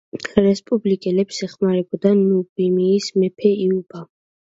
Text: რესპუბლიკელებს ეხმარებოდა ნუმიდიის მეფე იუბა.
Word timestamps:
რესპუბლიკელებს 0.43 1.41
ეხმარებოდა 1.47 2.13
ნუმიდიის 2.21 3.11
მეფე 3.25 3.53
იუბა. 3.67 4.03